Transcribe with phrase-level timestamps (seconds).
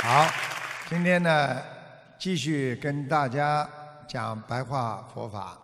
[0.00, 0.28] 好，
[0.88, 1.60] 今天呢，
[2.20, 3.68] 继续跟大家
[4.08, 5.58] 讲白话佛法。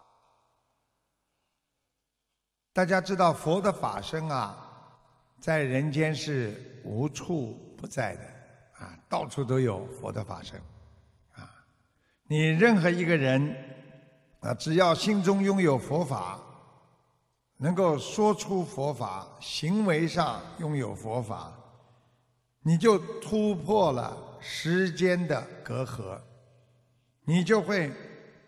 [2.73, 4.59] 大家知道佛的法身啊，
[5.39, 8.23] 在人间是无处不在的
[8.85, 10.61] 啊，到处都有佛的法身
[11.37, 11.49] 啊。
[12.25, 13.57] 你任何一个人
[14.41, 16.41] 啊，只要心中拥有佛法，
[17.57, 21.53] 能够说出佛法，行为上拥有佛法，
[22.67, 26.19] 你就突破了时间的隔阂，
[27.25, 27.93] 你就会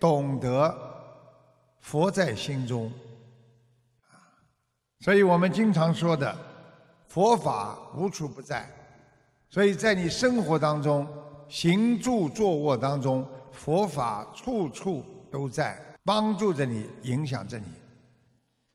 [0.01, 0.75] 懂得
[1.81, 2.91] 佛在心中。
[5.01, 6.35] 所以我们经常说的，
[7.09, 8.67] 佛法无处不在。
[9.51, 11.07] 所以在你生活当中、
[11.47, 17.67] 行住坐卧当中，佛法处处都在，帮助着你，影响着你。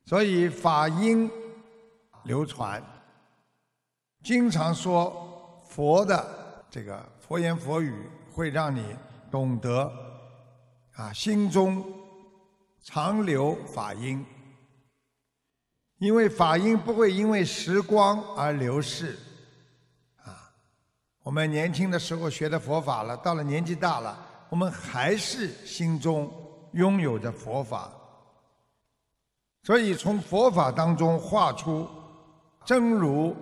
[0.06, 1.30] 所以法音
[2.24, 2.82] 流传，
[4.24, 5.31] 经常说
[5.72, 7.94] 佛的这个佛言佛语，
[8.34, 8.94] 会让你
[9.32, 9.90] 懂得
[10.96, 11.82] 啊，心中
[12.84, 14.26] 常留法音。
[15.98, 19.18] 因为法音不会因为时光而流逝，
[20.26, 20.52] 啊，
[21.24, 24.18] 我们年轻的时候学的佛法了，到了年纪大了，
[24.50, 26.30] 我们还是心中
[26.74, 27.90] 拥有着佛法，
[29.64, 31.88] 所以从佛法当中画出
[32.66, 33.34] 真如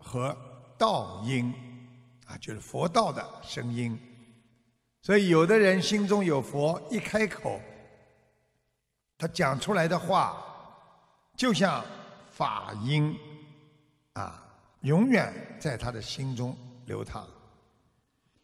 [0.00, 0.36] 和
[0.76, 1.54] 道音，
[2.28, 3.98] 啊，就是佛道的声音。
[5.02, 7.60] 所以有的人心中有佛，一开口，
[9.18, 10.36] 他讲出来的话，
[11.36, 11.84] 就像。
[12.30, 13.18] 法音
[14.12, 14.40] 啊，
[14.82, 17.26] 永远在他的心中流淌。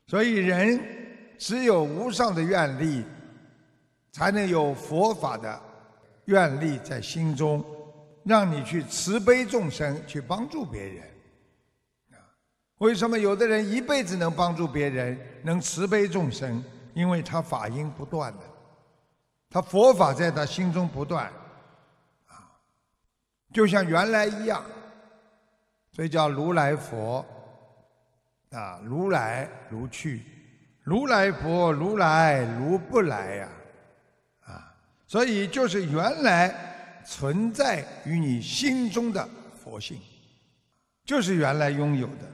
[0.09, 3.05] 所以，人只有无上的愿力，
[4.11, 5.63] 才能有佛法的
[6.25, 7.65] 愿力在心中，
[8.25, 11.09] 让你去慈悲众生，去帮助别人。
[12.79, 16.63] 为什么有的人一辈子能帮助别人，能慈悲众生？
[16.93, 18.41] 因为他法音不断的，
[19.51, 21.27] 他佛法在他心中不断。
[22.27, 22.51] 啊
[23.53, 24.65] 就像原来一样，
[25.93, 27.25] 所以叫如来佛
[28.51, 30.23] 啊，如来如去，
[30.83, 33.49] 如来佛如来如不来呀，
[34.47, 34.75] 啊，
[35.07, 39.29] 所以就是原来存在于你心中的
[39.63, 40.01] 佛性，
[41.05, 42.34] 就是原来拥有的。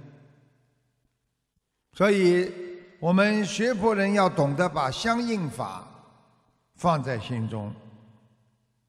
[2.01, 2.51] 所以
[2.99, 5.87] 我们学佛人要懂得把相应法
[6.75, 7.71] 放在心中。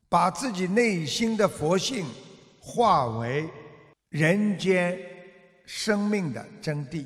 [0.07, 2.05] 把自己内心的佛性
[2.61, 3.49] 化为
[4.07, 4.97] 人间
[5.65, 7.05] 生命的真谛，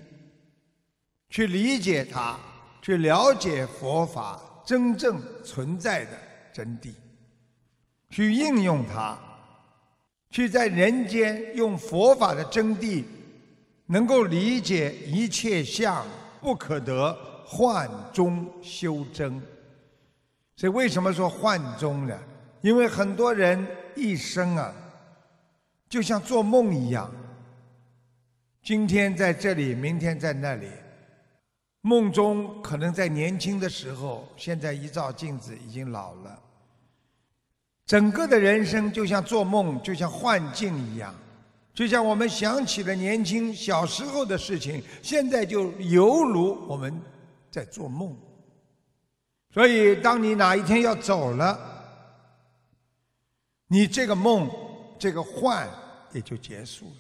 [1.32, 2.38] 去理解它，
[2.84, 6.12] 去了解佛法真正存在的
[6.54, 6.94] 真谛，
[8.12, 9.18] 去应用它，
[10.30, 13.04] 去在人间用佛法的真谛，
[13.88, 16.06] 能够理解一切相
[16.42, 17.14] 不可得，
[17.46, 19.42] 幻中修真。
[20.56, 22.18] 所以，为什么说幻中呢？
[22.62, 24.74] 因为很多人一生啊，
[25.88, 27.12] 就像做梦一样，
[28.64, 30.68] 今天在这里，明天在那里，
[31.82, 36.40] 梦中可能在年轻的时候，现在一照镜子已经老了。
[37.86, 41.14] 整个的人生就像做梦，就像幻境一样，
[41.76, 47.00] 就像我们想起了年轻小时候的事情，现在就犹如我们
[47.52, 48.16] 在做梦。
[49.54, 51.60] 所以，当你哪一天要走了，
[53.68, 54.50] 你这个梦，
[54.98, 55.70] 这个幻
[56.14, 56.92] 也就结束了。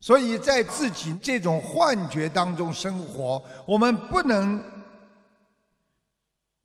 [0.00, 4.62] 所以在自己这种幻觉当中生活，我们不能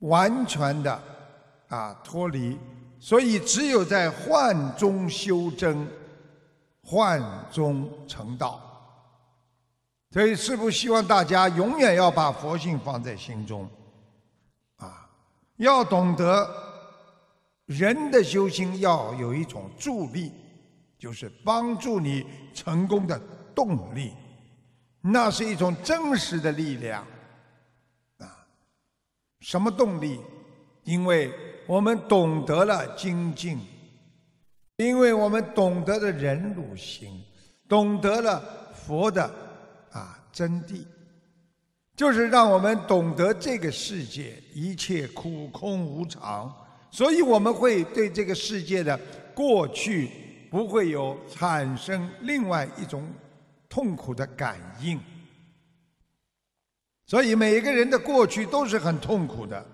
[0.00, 1.02] 完全的
[1.68, 2.58] 啊脱离。
[2.98, 5.88] 所以只有在幻中修真，
[6.90, 8.60] 幻中成道。
[10.10, 13.70] 所以师父希望大家永远要把佛性放在心中，
[14.78, 15.08] 啊，
[15.58, 16.66] 要懂得。
[17.66, 20.32] 人的修行要有一种助力，
[20.98, 23.16] 就是帮助你成功的
[23.54, 24.12] 动力，
[25.00, 27.06] 那是一种真实的力量，
[28.18, 28.26] 啊，
[29.38, 30.20] 什么动力？
[30.82, 31.32] 因为
[31.68, 33.60] 我们懂得了精进，
[34.84, 37.22] 因为我们懂得了忍辱心，
[37.68, 38.42] 懂得了
[38.74, 39.22] 佛的
[39.92, 40.84] 啊真谛，
[41.94, 46.50] 就是让我们懂得这个世界一切苦空无常。
[46.90, 48.98] 所以我们会对这个世界的
[49.34, 50.10] 过去
[50.50, 53.06] 不会有产生另外一种
[53.68, 54.98] 痛苦的感应。
[57.06, 59.64] 所以每个人的过去都是很痛苦的，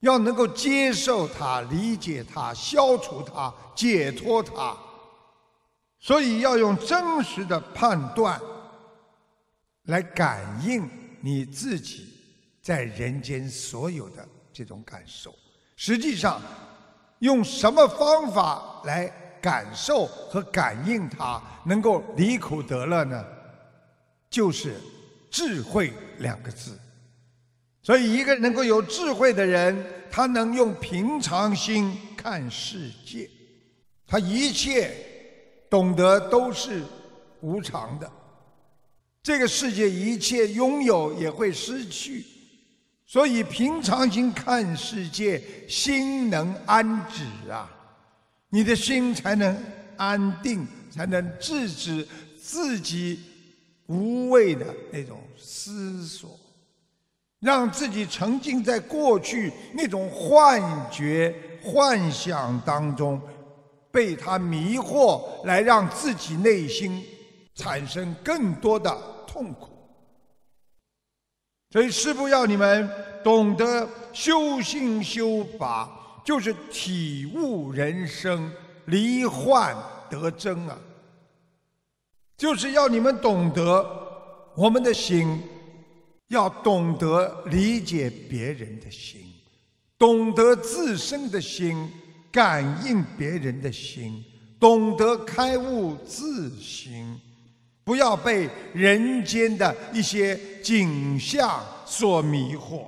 [0.00, 4.76] 要能够接受它、理解它、消除它、解脱它。
[5.98, 8.40] 所以要用真实的判断
[9.84, 10.88] 来感应
[11.20, 12.06] 你自己
[12.62, 15.34] 在人间所有的这种感受。
[15.74, 16.40] 实际上，
[17.20, 19.08] 用什么方法来
[19.40, 23.24] 感受和感应它，能够离苦得乐呢？
[24.28, 24.76] 就是
[25.30, 26.78] 智慧两个字。
[27.86, 33.30] 所以，一个能够有智慧的人，他能用平常心看世界，
[34.08, 34.90] 他一切
[35.70, 36.82] 懂得都是
[37.42, 38.10] 无常的。
[39.22, 42.24] 这个世界一切拥有也会失去，
[43.06, 47.70] 所以平常心看世界，心能安止啊，
[48.48, 49.56] 你的心才能
[49.96, 52.04] 安定，才能制止
[52.42, 53.20] 自己
[53.86, 56.36] 无谓的那种思索。
[57.46, 60.60] 让自己沉浸在过去那种幻
[60.90, 61.32] 觉、
[61.62, 63.20] 幻想当中，
[63.92, 67.04] 被他迷惑，来让自己内心
[67.54, 68.92] 产生更多的
[69.28, 69.68] 痛苦。
[71.70, 72.90] 所以，师父要你们
[73.22, 75.88] 懂得修心修法，
[76.24, 78.50] 就是体悟人生，
[78.86, 79.76] 离幻
[80.10, 80.76] 得真啊！
[82.36, 83.88] 就是要你们懂得
[84.56, 85.40] 我们的心。
[86.28, 89.20] 要懂得理解别人的心，
[89.96, 91.88] 懂得自身的心，
[92.32, 94.24] 感应别人的心，
[94.58, 97.20] 懂得开悟自心，
[97.84, 102.86] 不要被人间的一些景象所迷惑。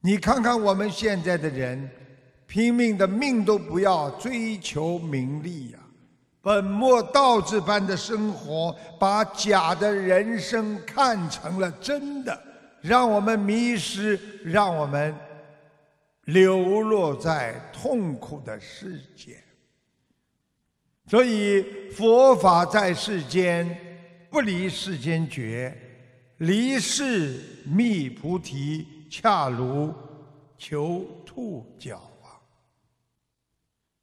[0.00, 1.88] 你看看我们现在的人，
[2.46, 5.78] 拼命的命都不要，追求名利呀。
[6.44, 12.38] 本末倒置般的生活，把假的人生看成了真的，
[12.82, 15.14] 让我们迷失，让我们
[16.24, 19.42] 流落在痛苦的世界。
[21.06, 23.66] 所以佛法在世间，
[24.28, 25.74] 不离世间觉，
[26.36, 29.94] 离世觅菩提，恰如
[30.58, 32.36] 求兔角啊！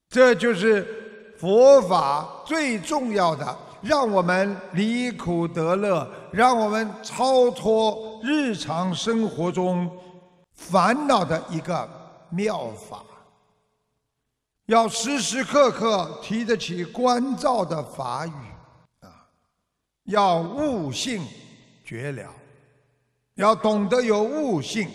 [0.09, 1.09] 这就是。
[1.41, 9.89] 佛法最重要的，让我们离苦得乐，让我们超脱日常生活中
[10.53, 11.89] 烦恼的一个
[12.29, 13.03] 妙法。
[14.67, 18.31] 要时时刻刻提得起关照的法语
[18.99, 19.25] 啊，
[20.03, 21.25] 要悟性
[21.83, 22.31] 觉了，
[23.33, 24.87] 要懂得有悟性。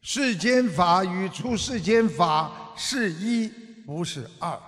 [0.00, 3.52] 世间法与出世间法是一，
[3.84, 4.58] 不是二。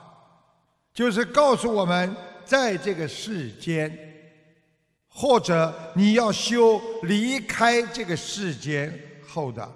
[0.95, 2.15] 就是告诉我们，
[2.45, 3.91] 在这个世间，
[5.09, 8.97] 或者你要修离开这个世间
[9.27, 9.69] 后的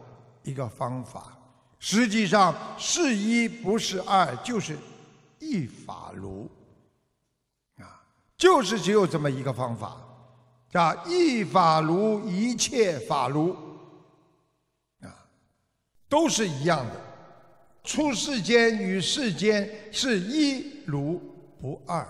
[0.44, 1.36] 一个方法。
[1.80, 4.76] 实际上是一不是二，就是
[5.40, 6.48] 一法如
[7.78, 8.02] 啊，
[8.36, 9.96] 就是只有这么一个方法，
[10.70, 13.56] 叫一法如一切法如
[15.00, 15.10] 啊，
[16.08, 16.94] 都是一样的。
[17.84, 21.20] 出世间与世间是一如
[21.60, 22.06] 不二。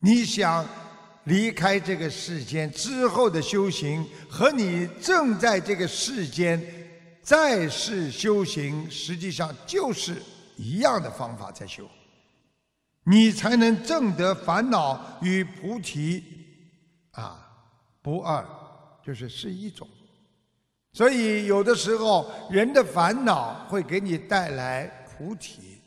[0.00, 0.66] 你想
[1.24, 6.60] 离开这个世间之后的修行，和你正在这个世间
[7.22, 10.20] 在世修行，实际上就是
[10.56, 11.88] 一样的方法在修，
[13.04, 16.24] 你才能证得烦恼与菩提
[17.12, 17.46] 啊
[18.02, 18.44] 不二，
[19.04, 19.86] 就是是一种。
[20.92, 25.77] 所以，有的时候人的烦恼会给你带来菩提；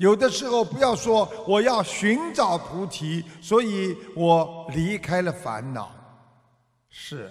[0.00, 5.92] 有的时候，不要说我要寻找菩提，所以我离开了烦恼，
[6.88, 7.30] 是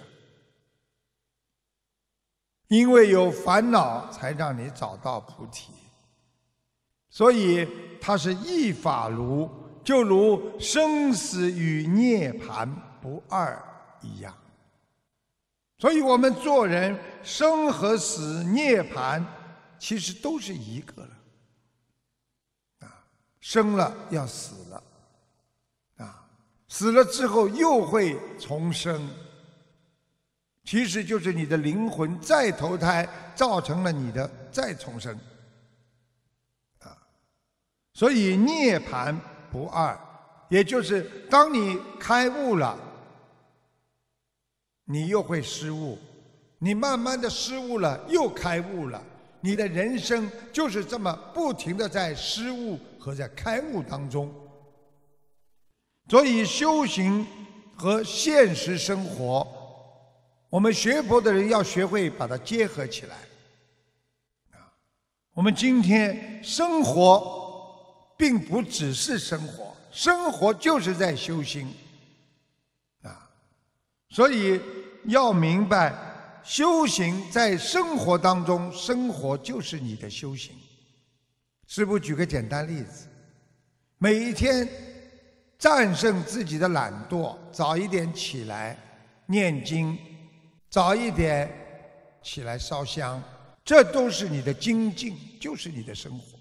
[2.68, 5.72] 因为有烦恼才让你找到菩提。
[7.08, 7.66] 所以，
[8.00, 9.50] 它是一法如，
[9.82, 12.68] 就如生死与涅槃
[13.02, 13.60] 不二
[14.00, 14.32] 一样。
[15.76, 19.24] 所以我们做人生和死、涅槃，
[19.76, 21.10] 其实都是一个了。
[23.40, 24.82] 生了要死了，
[25.96, 26.26] 啊，
[26.68, 29.08] 死了之后又会重生，
[30.64, 35.18] 其实就是你的灵魂再投胎，造成了你的再重生。
[36.80, 36.96] 啊，
[37.94, 39.16] 所以涅槃
[39.50, 39.98] 不二，
[40.48, 42.78] 也就是当你开悟了。
[44.84, 45.96] 你又会失误，
[46.58, 49.00] 你慢慢的失误了，又开悟了。
[49.40, 54.32] 你的人生就是这么不停的在失误和在开悟当中。
[56.08, 57.26] 所以修行
[57.74, 59.46] 和现实生活，
[60.48, 63.16] 我们学佛的人要学会把它结合起来。
[64.52, 64.70] 啊，
[65.32, 71.72] 我们今天生活并不只是生活，生活就是在修心。
[74.12, 74.60] 所以
[75.04, 75.94] 要明白，
[76.42, 80.52] 修行在生活当中，生活就是你的修行。
[81.70, 83.06] 师父举个简单例子，
[83.98, 84.68] 每一天
[85.56, 88.76] 战胜自己的懒惰，早一点起来
[89.26, 89.96] 念经，
[90.68, 91.48] 早一点
[92.24, 93.22] 起来烧香，
[93.64, 96.36] 这都是你的精进，就是你的生活。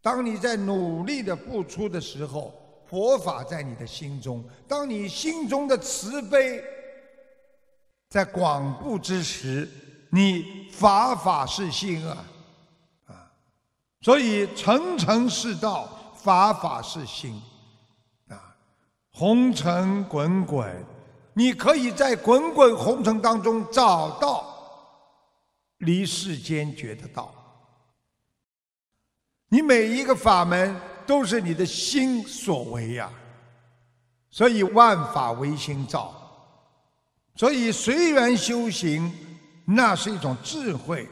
[0.00, 2.52] 当你在努力的付出的时候，
[2.88, 6.60] 佛法在你的心中；当你心中的慈悲
[8.08, 9.68] 在广布之时，
[10.10, 12.26] 你法法是心啊。
[14.02, 17.40] 所以，层层是道，法法是心，
[18.28, 18.56] 啊，
[19.12, 20.84] 红尘滚滚，
[21.34, 24.44] 你可以在滚滚红尘当中找到
[25.78, 27.32] 离世间觉的道。
[29.48, 30.74] 你每一个法门
[31.06, 33.08] 都是你的心所为呀，
[34.30, 36.12] 所以万法唯心造。
[37.36, 39.12] 所以随缘修行，
[39.64, 41.08] 那是一种智慧。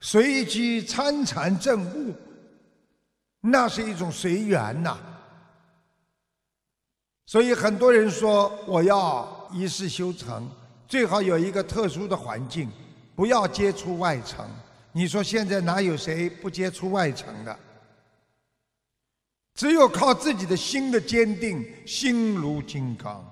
[0.00, 2.14] 随机参禅证悟，
[3.40, 4.98] 那是一种随缘呐。
[7.26, 10.48] 所以很多人说，我要一世修成，
[10.88, 12.68] 最好有一个特殊的环境，
[13.14, 14.44] 不要接触外层。
[14.92, 17.56] 你说现在哪有谁不接触外层的？
[19.54, 23.24] 只有靠自己的心的坚定，心如金刚。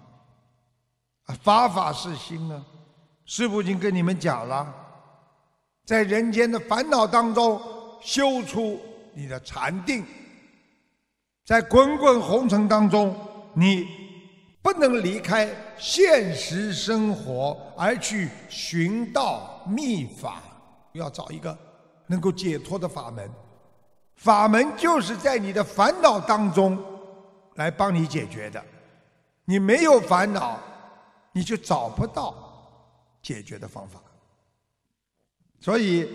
[1.43, 2.63] 法法是心啊，
[3.25, 4.73] 师父已经跟你们讲了。
[5.89, 7.59] 在人间的烦恼当中
[7.99, 8.79] 修出
[9.15, 10.05] 你的禅定，
[11.47, 13.17] 在滚滚红尘当中，
[13.55, 13.89] 你
[14.61, 20.43] 不能离开现实生活而去寻道秘法，
[20.93, 21.57] 要找一个
[22.07, 23.27] 能够解脱的法门。
[24.15, 26.79] 法门就是在你的烦恼当中
[27.55, 28.63] 来帮你解决的。
[29.47, 30.59] 你没有烦恼，
[31.33, 32.35] 你就找不到
[33.23, 33.99] 解决的方法。
[35.61, 36.09] 所以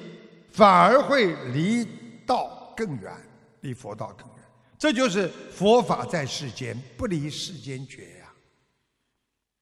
[0.52, 1.86] 反而会离
[2.26, 3.14] 道更远，
[3.62, 4.36] 离佛道更远。
[4.78, 8.34] 这就是佛法在世间，不离世间觉呀。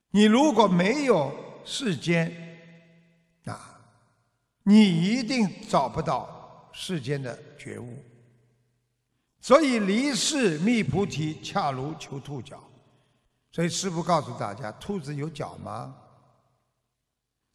[0.09, 1.31] 你如果没有
[1.63, 2.31] 世间
[3.45, 3.79] 啊，
[4.63, 8.03] 你一定找不到世间的觉悟。
[9.39, 12.61] 所以离世觅菩提，恰如求兔角。
[13.51, 15.95] 所以师父告诉大家：兔子有角吗？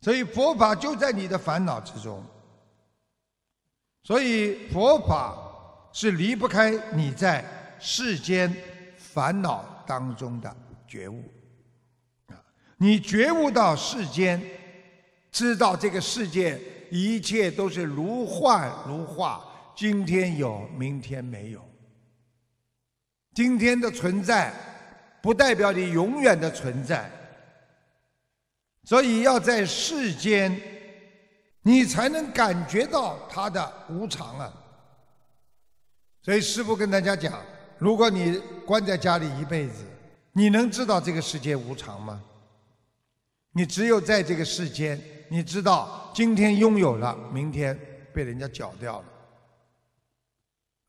[0.07, 2.25] 所以佛法就在你的烦恼之中，
[4.05, 5.37] 所以佛法
[5.93, 7.45] 是离不开你在
[7.81, 8.55] 世间
[8.97, 11.25] 烦恼当中的觉悟
[12.29, 12.39] 啊！
[12.77, 14.41] 你觉悟到世间，
[15.33, 16.57] 知道这个世界
[16.89, 19.45] 一切都是如幻如化，
[19.75, 21.61] 今天有，明天没有。
[23.35, 24.53] 今天的存在
[25.21, 27.11] 不代表你永远的存在。
[28.87, 30.59] 所以要在世间，
[31.63, 34.53] 你才能感觉到它的无常啊。
[36.23, 37.43] 所以师父跟大家讲：
[37.79, 39.85] 如果你关在家里一辈子，
[40.33, 42.23] 你能知道这个世界无常吗？
[43.51, 47.77] 你只有在这个世间，你知道今天拥有了，明天
[48.15, 49.05] 被人家搅掉了。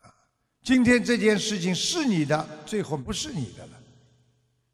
[0.03, 0.13] 啊，
[0.61, 3.71] 今天这件事情是你的，最后不是你的了。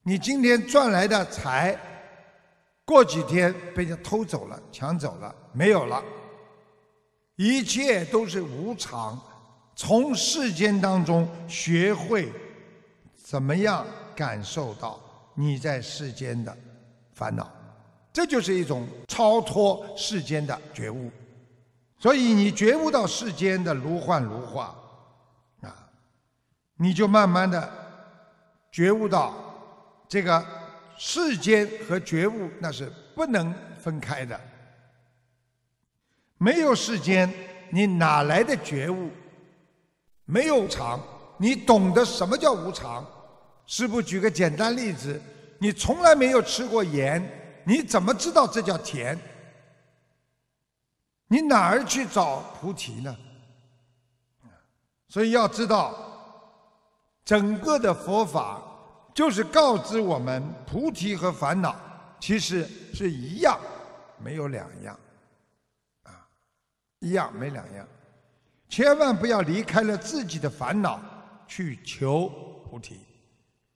[0.01, 1.80] 你今天赚来的财。
[2.86, 6.04] 过几天被人偷走了、抢走了，没有了，
[7.38, 9.20] 一切都是无常。
[9.74, 12.30] 从世间当中学会
[13.16, 15.00] 怎么样感受到
[15.34, 16.56] 你在世间的
[17.13, 17.50] 烦恼，
[18.12, 21.10] 这就是一种超脱世间的觉悟。
[21.98, 24.75] 所以你觉悟到世间的如幻如化，
[25.62, 25.90] 啊，
[26.75, 27.72] 你就慢慢的
[28.74, 29.34] 觉悟到
[30.10, 30.62] 这个。
[30.97, 34.39] 世间和觉悟那是不能分开的。
[36.38, 37.31] 没有世间，
[37.69, 39.09] 你哪来的觉悟？
[40.25, 41.01] 没有常，
[41.38, 43.05] 你懂得什么叫无常？
[43.65, 45.21] 师父举个简单例子：
[45.59, 47.21] 你从来没有吃过盐，
[47.65, 49.17] 你怎么知道这叫甜？
[51.27, 53.17] 你哪儿去找菩提呢？
[55.07, 55.95] 所以要知道，
[57.23, 58.62] 整个的佛法。
[59.13, 61.75] 就是告知我们，菩提和烦恼
[62.20, 63.60] 其实是一样，
[64.17, 65.00] 没有两样，
[66.03, 66.25] 啊，
[67.00, 67.88] 一样没两样。
[68.67, 71.00] 千万不要离开了自己的烦恼
[71.46, 72.27] 去求
[72.67, 73.01] 菩提。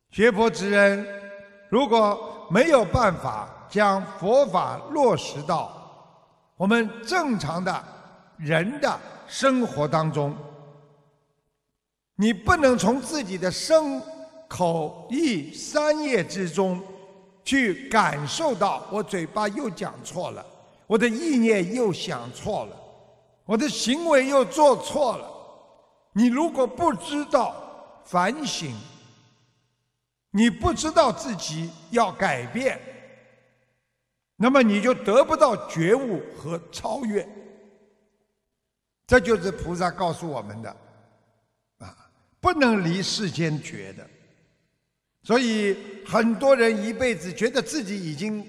[0.09, 1.05] 学佛之人，
[1.69, 5.71] 如果没有办法将佛法落实到
[6.55, 7.83] 我们正常的
[8.37, 10.35] 人的生活当中，
[12.15, 14.01] 你不能从自己的生。
[14.47, 16.81] 口意三业之中，
[17.43, 20.45] 去感受到我嘴巴又讲错了，
[20.85, 22.77] 我的意念又想错了，
[23.45, 25.29] 我的行为又做错了。
[26.13, 27.55] 你如果不知道
[28.05, 28.73] 反省，
[30.31, 32.79] 你不知道自己要改变，
[34.35, 37.27] 那么你就得不到觉悟和超越。
[39.05, 40.69] 这就是菩萨告诉我们的，
[41.79, 41.95] 啊，
[42.41, 44.07] 不能离世间觉的。
[45.27, 48.41] 所以很多人一辈子觉得自己已经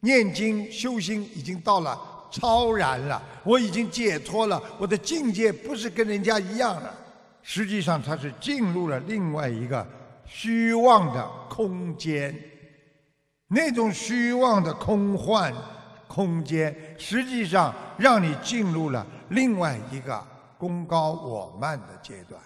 [0.00, 6.94] 念经修心已经到了超然了，我已经解脱了，我的境界不是跟人家一样了。
[7.42, 9.86] 实际上他是进入了另外一个
[10.24, 12.34] 虚妄的空间，
[13.48, 15.52] 那种虚妄的空幻
[16.08, 20.26] 空间，实际上让你进入了另外一个
[20.56, 22.40] 功高我慢的阶段。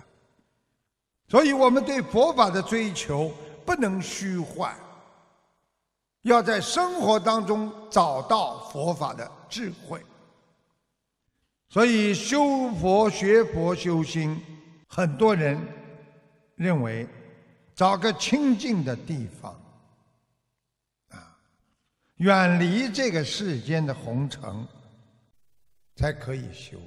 [1.35, 3.29] 所以我们对佛法的追求
[3.67, 4.73] 不能虚幻，
[6.23, 10.01] 要在生活当中找到佛法的智慧。
[11.69, 14.41] 所以修佛、学佛、修心，
[14.87, 15.61] 很多人
[16.55, 17.05] 认为
[17.75, 19.61] 找个清净的地方，
[21.09, 21.37] 啊，
[22.19, 24.65] 远离这个世间的红尘，
[25.97, 26.79] 才可以修，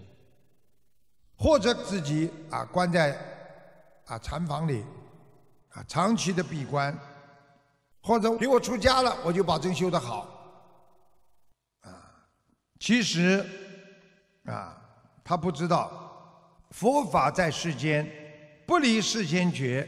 [1.35, 3.33] 或者自己啊关在。
[4.07, 4.85] 啊，禅房里，
[5.73, 6.97] 啊，长期的闭关，
[8.01, 10.25] 或者给我出家了，我就保证修得好。
[11.81, 11.91] 啊，
[12.79, 13.45] 其实，
[14.45, 14.77] 啊，
[15.25, 15.91] 他不知道，
[16.71, 18.09] 佛法在世间，
[18.65, 19.85] 不离世间觉，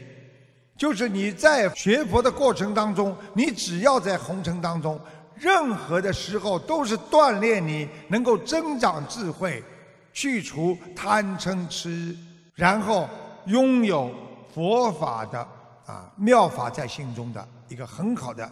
[0.76, 5.00] 就是你在学佛的过程当中，你只要在红尘当中，
[5.34, 9.64] 任何的时候都是锻炼你能够增长智慧，
[10.12, 12.14] 去除贪嗔痴，
[12.54, 13.08] 然后。
[13.46, 14.12] 拥有
[14.52, 15.38] 佛法的
[15.86, 18.50] 啊妙法在心中的一个很好的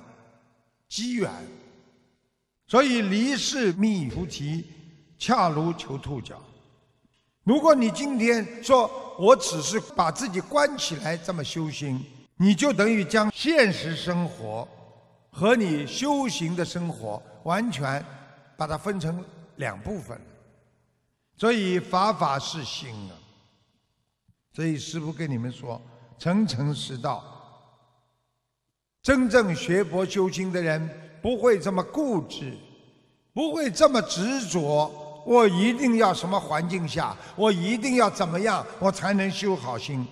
[0.88, 1.30] 机缘，
[2.66, 4.64] 所以离世觅菩提，
[5.18, 6.40] 恰如求兔角。
[7.44, 12.04] 如果你今天说我只是把自己关起来这么修心，
[12.36, 14.68] 你就等于将现实生活
[15.30, 18.04] 和你修行的生活完全
[18.56, 19.24] 把它分成
[19.56, 20.20] 两部分。
[21.36, 23.17] 所以法法是心啊。
[24.58, 25.80] 所以师父跟你们说，
[26.18, 27.22] 诚诚实道。
[29.00, 30.90] 真正学佛修心的人
[31.22, 32.56] 不会这么固执，
[33.32, 35.22] 不会这么执着。
[35.24, 40.04] 我一定要什么环境下，我一定要怎么样，我才能修好心。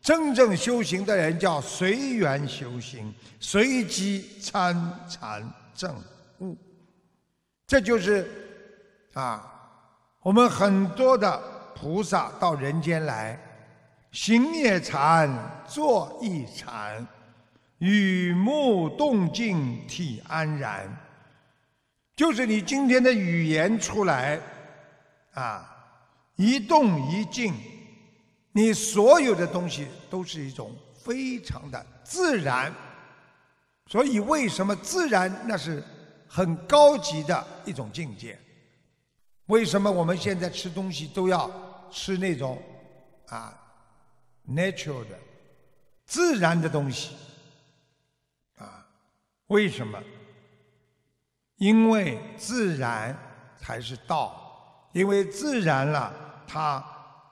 [0.00, 4.74] 真正修行的人叫随缘修行，随机参
[5.06, 5.94] 禅证
[6.38, 6.56] 悟。
[7.66, 8.26] 这就是
[9.12, 9.44] 啊，
[10.22, 11.38] 我们很多的
[11.74, 13.38] 菩萨到人间来。
[14.12, 17.06] 行也禅，坐亦禅，
[17.78, 20.86] 语目动静，体安然。
[22.14, 24.38] 就是你今天的语言出来，
[25.32, 25.66] 啊，
[26.36, 27.54] 一动一静，
[28.52, 32.70] 你所有的东西都是一种非常的自然。
[33.86, 35.82] 所以，为什么自然那是
[36.28, 38.38] 很高级的一种境界？
[39.46, 41.50] 为什么我们现在吃东西都要
[41.90, 42.62] 吃那种
[43.28, 43.58] 啊
[44.48, 45.18] ？natural 的
[46.04, 47.14] 自然的东西
[48.56, 48.86] 啊，
[49.46, 50.02] 为什么？
[51.56, 53.16] 因为自然
[53.56, 56.12] 才是道，因为自然了，
[56.46, 56.84] 它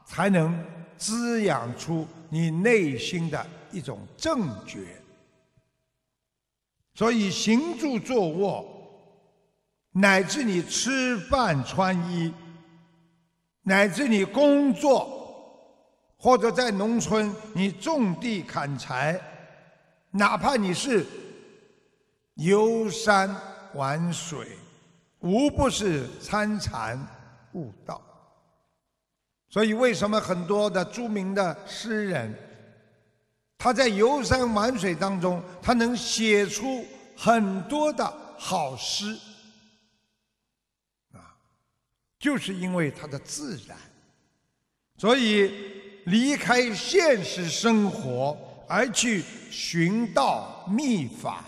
[0.07, 0.65] 才能
[0.97, 5.03] 滋养出你内心的一种正觉。
[6.95, 8.65] 所以行住坐卧，
[9.93, 12.33] 乃至你吃饭穿衣，
[13.63, 15.20] 乃至你工作。
[16.23, 19.19] 或者在农村，你种地砍柴，
[20.11, 21.07] 哪怕你是
[22.35, 23.35] 游山
[23.73, 24.47] 玩水，
[25.21, 27.01] 无不是参禅
[27.55, 28.03] 悟道。
[29.49, 32.35] 所以，为什么很多的著名的诗人，
[33.57, 36.85] 他在游山玩水当中，他能写出
[37.17, 38.05] 很多的
[38.37, 39.19] 好诗
[41.15, 41.35] 啊？
[42.19, 43.75] 就是因为他的自然，
[44.99, 45.80] 所以。
[46.11, 48.37] 离开现实生活
[48.69, 51.45] 而去寻道秘法，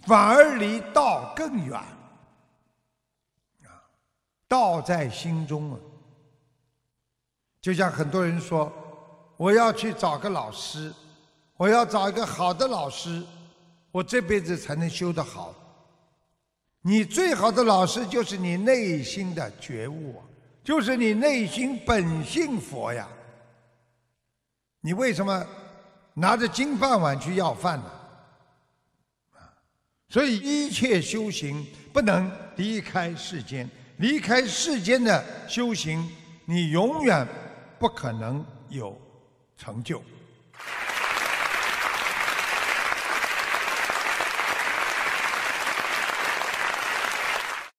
[0.00, 1.78] 反而离道更远。
[1.78, 1.86] 啊，
[4.48, 5.78] 道在心中啊！
[7.60, 8.72] 就像很多人说，
[9.36, 10.92] 我要去找个老师，
[11.56, 13.22] 我要找一个好的老师，
[13.92, 15.54] 我这辈子才能修得好。
[16.82, 20.26] 你最好的老师就是你内心的觉悟啊！
[20.64, 23.08] 就是你内心本性佛呀！
[24.80, 25.46] 你为什么
[26.14, 27.90] 拿着金饭碗去要饭呢？
[29.34, 29.52] 啊，
[30.08, 36.10] 所以一切修行不能离开世间，离开世间的修行，
[36.46, 37.26] 你永远
[37.78, 38.98] 不可能有
[39.56, 40.02] 成就。